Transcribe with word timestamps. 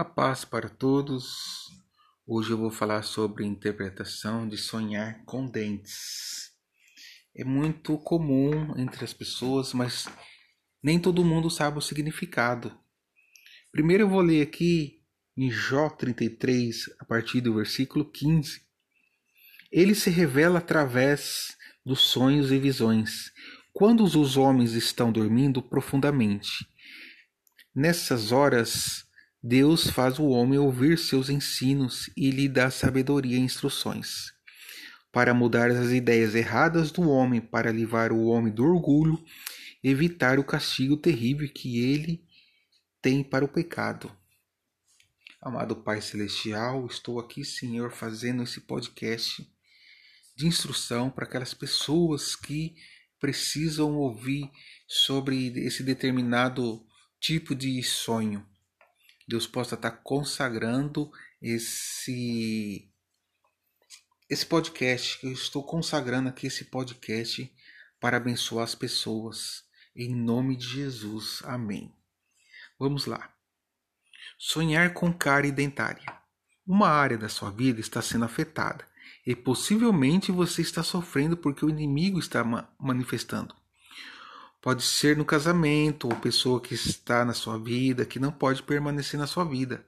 A 0.00 0.04
paz 0.04 0.46
para 0.46 0.70
todos. 0.70 1.68
Hoje 2.26 2.52
eu 2.52 2.56
vou 2.56 2.70
falar 2.70 3.02
sobre 3.02 3.44
interpretação 3.44 4.48
de 4.48 4.56
sonhar 4.56 5.22
com 5.26 5.46
dentes. 5.46 6.52
É 7.36 7.44
muito 7.44 7.98
comum 7.98 8.72
entre 8.78 9.04
as 9.04 9.12
pessoas, 9.12 9.74
mas 9.74 10.08
nem 10.82 10.98
todo 10.98 11.22
mundo 11.22 11.50
sabe 11.50 11.76
o 11.76 11.82
significado. 11.82 12.74
Primeiro 13.70 14.04
eu 14.04 14.08
vou 14.08 14.22
ler 14.22 14.40
aqui 14.40 15.02
em 15.36 15.50
Jó 15.50 15.90
33, 15.90 16.86
a 16.98 17.04
partir 17.04 17.42
do 17.42 17.52
versículo 17.52 18.10
15. 18.10 18.62
Ele 19.70 19.94
se 19.94 20.08
revela 20.08 20.60
através 20.60 21.58
dos 21.84 22.00
sonhos 22.00 22.50
e 22.50 22.58
visões, 22.58 23.30
quando 23.70 24.02
os 24.02 24.38
homens 24.38 24.72
estão 24.72 25.12
dormindo 25.12 25.60
profundamente. 25.62 26.66
Nessas 27.74 28.32
horas, 28.32 29.09
Deus 29.42 29.88
faz 29.88 30.18
o 30.18 30.26
homem 30.26 30.58
ouvir 30.58 30.98
seus 30.98 31.30
ensinos 31.30 32.10
e 32.14 32.30
lhe 32.30 32.46
dá 32.46 32.70
sabedoria 32.70 33.38
e 33.38 33.40
instruções, 33.40 34.34
para 35.10 35.32
mudar 35.32 35.70
as 35.70 35.90
ideias 35.92 36.34
erradas 36.34 36.90
do 36.90 37.08
homem, 37.08 37.40
para 37.40 37.72
livrar 37.72 38.12
o 38.12 38.26
homem 38.26 38.52
do 38.52 38.62
orgulho, 38.62 39.18
evitar 39.82 40.38
o 40.38 40.44
castigo 40.44 40.94
terrível 40.94 41.48
que 41.48 41.80
ele 41.82 42.22
tem 43.00 43.24
para 43.24 43.42
o 43.42 43.48
pecado. 43.48 44.14
Amado 45.40 45.74
Pai 45.74 46.02
Celestial, 46.02 46.86
estou 46.86 47.18
aqui, 47.18 47.42
Senhor, 47.42 47.90
fazendo 47.90 48.42
esse 48.42 48.60
podcast 48.60 49.50
de 50.36 50.46
instrução 50.46 51.08
para 51.08 51.24
aquelas 51.24 51.54
pessoas 51.54 52.36
que 52.36 52.74
precisam 53.18 53.96
ouvir 53.96 54.50
sobre 54.86 55.46
esse 55.64 55.82
determinado 55.82 56.86
tipo 57.18 57.54
de 57.54 57.82
sonho. 57.82 58.49
Deus 59.30 59.46
possa 59.46 59.76
estar 59.76 59.92
consagrando 60.02 61.08
esse 61.40 62.90
esse 64.28 64.44
podcast, 64.44 65.24
eu 65.24 65.32
estou 65.32 65.62
consagrando 65.62 66.28
aqui 66.28 66.48
esse 66.48 66.64
podcast 66.64 67.52
para 68.00 68.16
abençoar 68.16 68.64
as 68.64 68.74
pessoas. 68.74 69.64
Em 69.94 70.14
nome 70.14 70.56
de 70.56 70.66
Jesus. 70.66 71.42
Amém. 71.44 71.94
Vamos 72.76 73.06
lá. 73.06 73.32
Sonhar 74.36 74.94
com 74.94 75.12
cárie 75.12 75.52
dentária. 75.52 76.12
Uma 76.66 76.88
área 76.88 77.18
da 77.18 77.28
sua 77.28 77.50
vida 77.50 77.80
está 77.80 78.02
sendo 78.02 78.24
afetada 78.24 78.84
e 79.24 79.36
possivelmente 79.36 80.32
você 80.32 80.60
está 80.60 80.82
sofrendo 80.82 81.36
porque 81.36 81.64
o 81.64 81.70
inimigo 81.70 82.18
está 82.18 82.44
manifestando. 82.80 83.54
Pode 84.60 84.82
ser 84.82 85.16
no 85.16 85.24
casamento, 85.24 86.08
ou 86.08 86.16
pessoa 86.16 86.60
que 86.60 86.74
está 86.74 87.24
na 87.24 87.32
sua 87.32 87.58
vida, 87.58 88.04
que 88.04 88.18
não 88.18 88.30
pode 88.30 88.62
permanecer 88.62 89.18
na 89.18 89.26
sua 89.26 89.44
vida. 89.44 89.84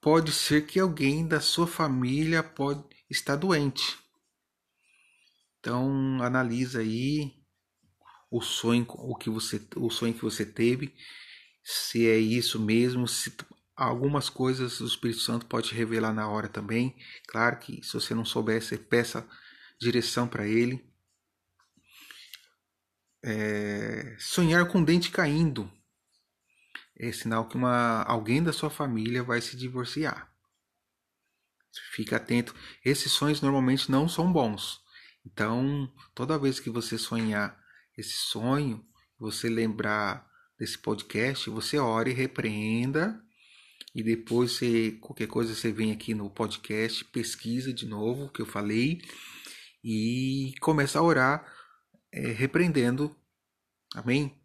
Pode 0.00 0.32
ser 0.32 0.66
que 0.66 0.80
alguém 0.80 1.26
da 1.26 1.40
sua 1.40 1.66
família 1.66 2.42
pode 2.42 2.82
estar 3.10 3.36
doente. 3.36 3.98
Então 5.60 6.22
analisa 6.22 6.80
aí 6.80 7.34
o 8.30 8.40
sonho, 8.40 8.86
o 8.88 9.14
que 9.14 9.28
você, 9.28 9.60
o 9.76 9.90
sonho 9.90 10.14
que 10.14 10.22
você 10.22 10.44
teve, 10.44 10.94
se 11.62 12.06
é 12.08 12.16
isso 12.16 12.58
mesmo, 12.60 13.06
se 13.06 13.34
algumas 13.76 14.28
coisas 14.28 14.80
o 14.80 14.86
Espírito 14.86 15.20
Santo 15.20 15.46
pode 15.46 15.74
revelar 15.74 16.12
na 16.12 16.28
hora 16.28 16.48
também. 16.48 16.96
Claro 17.26 17.58
que 17.58 17.82
se 17.82 17.92
você 17.92 18.14
não 18.14 18.24
souber, 18.24 18.62
você 18.62 18.78
peça 18.78 19.26
direção 19.80 20.26
para 20.26 20.46
ele. 20.46 20.87
É, 23.22 24.16
sonhar 24.18 24.66
com 24.68 24.80
o 24.80 24.84
dente 24.84 25.10
caindo 25.10 25.70
é 26.98 27.12
sinal 27.12 27.48
que 27.48 27.56
uma, 27.56 28.02
alguém 28.02 28.42
da 28.42 28.52
sua 28.52 28.70
família 28.70 29.22
vai 29.22 29.40
se 29.40 29.56
divorciar. 29.56 30.32
Fica 31.92 32.16
atento. 32.16 32.54
Esses 32.84 33.12
sonhos 33.12 33.40
normalmente 33.40 33.90
não 33.90 34.08
são 34.08 34.32
bons. 34.32 34.80
Então, 35.24 35.92
toda 36.14 36.38
vez 36.38 36.58
que 36.58 36.70
você 36.70 36.98
sonhar 36.98 37.56
esse 37.96 38.14
sonho, 38.14 38.84
você 39.18 39.48
lembrar 39.48 40.26
desse 40.58 40.78
podcast, 40.78 41.48
você 41.50 41.78
ore, 41.78 42.12
repreenda 42.12 43.20
e 43.94 44.02
depois 44.02 44.52
você, 44.52 44.92
qualquer 45.00 45.28
coisa 45.28 45.54
você 45.54 45.70
vem 45.70 45.92
aqui 45.92 46.14
no 46.14 46.30
podcast, 46.30 47.04
pesquisa 47.06 47.72
de 47.72 47.86
novo 47.86 48.24
o 48.24 48.32
que 48.32 48.42
eu 48.42 48.46
falei 48.46 49.00
e 49.84 50.52
começa 50.60 50.98
a 50.98 51.02
orar 51.02 51.46
é, 52.12 52.28
repreendendo. 52.28 53.14
Amém? 53.94 54.38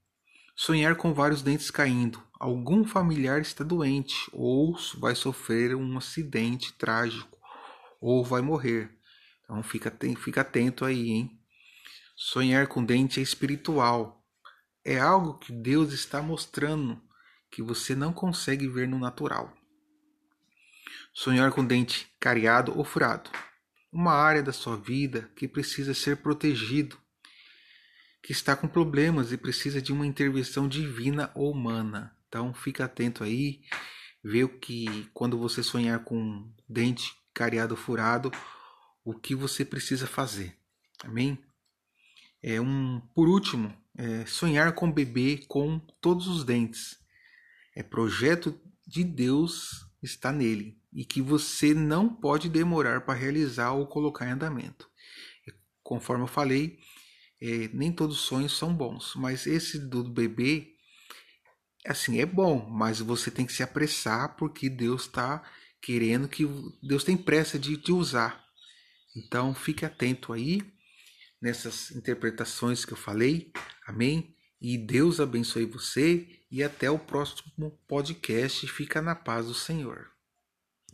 Sonhar 0.55 0.95
com 0.95 1.13
vários 1.13 1.41
dentes 1.41 1.71
caindo. 1.71 2.21
Algum 2.39 2.85
familiar 2.85 3.41
está 3.41 3.63
doente 3.63 4.15
ou 4.31 4.77
vai 4.97 5.15
sofrer 5.15 5.75
um 5.75 5.97
acidente 5.97 6.73
trágico 6.73 7.37
ou 7.99 8.23
vai 8.23 8.41
morrer. 8.41 8.91
Então 9.43 9.63
fica, 9.63 9.95
fica 10.17 10.41
atento 10.41 10.85
aí, 10.85 11.09
hein? 11.09 11.39
Sonhar 12.15 12.67
com 12.67 12.83
dente 12.83 13.19
é 13.19 13.23
espiritual. 13.23 14.23
É 14.85 14.99
algo 14.99 15.37
que 15.39 15.51
Deus 15.51 15.93
está 15.93 16.21
mostrando 16.21 17.01
que 17.49 17.61
você 17.61 17.95
não 17.95 18.11
consegue 18.11 18.67
ver 18.67 18.87
no 18.87 18.99
natural. 18.99 19.53
Sonhar 21.13 21.51
com 21.51 21.65
dente 21.65 22.11
cariado 22.19 22.77
ou 22.77 22.83
furado. 22.83 23.29
Uma 23.91 24.13
área 24.13 24.43
da 24.43 24.51
sua 24.51 24.75
vida 24.75 25.31
que 25.35 25.47
precisa 25.47 25.93
ser 25.93 26.17
protegido 26.17 26.97
que 28.23 28.31
está 28.31 28.55
com 28.55 28.69
problemas 28.69 29.33
e 29.33 29.37
precisa 29.37 29.81
de 29.81 29.91
uma 29.91 30.07
intervenção 30.07 30.67
divina 30.67 31.29
ou 31.35 31.51
humana. 31.51 32.15
Então 32.29 32.53
fica 32.53 32.85
atento 32.85 33.21
aí, 33.21 33.61
vê 34.23 34.45
o 34.45 34.57
que 34.57 35.09
quando 35.13 35.37
você 35.37 35.61
sonhar 35.61 36.03
com 36.05 36.49
dente 36.67 37.13
cariado 37.33 37.75
furado, 37.75 38.31
o 39.03 39.13
que 39.13 39.35
você 39.35 39.65
precisa 39.65 40.07
fazer. 40.07 40.57
Amém? 41.03 41.37
É 42.41 42.61
um 42.61 43.01
por 43.13 43.27
último, 43.27 43.75
é 43.97 44.25
sonhar 44.25 44.73
com 44.73 44.89
bebê 44.89 45.43
com 45.47 45.77
todos 45.99 46.27
os 46.27 46.45
dentes. 46.45 46.97
É 47.75 47.83
projeto 47.83 48.57
de 48.87 49.03
Deus 49.03 49.85
está 50.01 50.31
nele 50.31 50.77
e 50.93 51.03
que 51.03 51.21
você 51.21 51.73
não 51.73 52.07
pode 52.07 52.49
demorar 52.49 53.01
para 53.01 53.19
realizar 53.19 53.71
ou 53.71 53.87
colocar 53.87 54.27
em 54.27 54.31
andamento. 54.31 54.89
Conforme 55.81 56.23
eu 56.23 56.27
falei, 56.27 56.79
é, 57.43 57.69
nem 57.73 57.91
todos 57.91 58.21
os 58.21 58.25
sonhos 58.25 58.57
são 58.57 58.73
bons, 58.73 59.15
mas 59.15 59.45
esse 59.45 59.77
do 59.77 60.01
bebê, 60.01 60.77
assim, 61.85 62.21
é 62.21 62.25
bom, 62.25 62.69
mas 62.69 63.01
você 63.01 63.29
tem 63.29 63.45
que 63.45 63.51
se 63.51 63.61
apressar 63.61 64.37
porque 64.37 64.69
Deus 64.69 65.01
está 65.01 65.43
querendo 65.81 66.29
que 66.29 66.45
Deus 66.81 67.03
tem 67.03 67.17
pressa 67.17 67.59
de 67.59 67.75
te 67.75 67.91
usar. 67.91 68.41
Então 69.13 69.53
fique 69.53 69.85
atento 69.85 70.31
aí 70.31 70.61
nessas 71.41 71.91
interpretações 71.91 72.85
que 72.85 72.93
eu 72.93 72.97
falei. 72.97 73.51
Amém? 73.85 74.33
E 74.61 74.77
Deus 74.77 75.19
abençoe 75.19 75.65
você 75.65 76.25
e 76.49 76.63
até 76.63 76.89
o 76.89 76.97
próximo 76.97 77.77
podcast. 77.85 78.65
Fica 78.69 79.01
na 79.01 79.15
paz 79.15 79.47
do 79.47 79.53
Senhor. 79.53 80.12